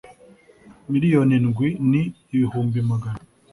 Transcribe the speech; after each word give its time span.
MILIYONI 0.91 1.33
INDWI 1.39 1.69
N 1.89 1.91
IBIHUMBI 2.33 2.79
MAGANA 2.89 3.23